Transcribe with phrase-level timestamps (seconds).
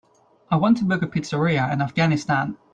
[0.49, 2.57] I want to book a pizzeria in Afghanistan.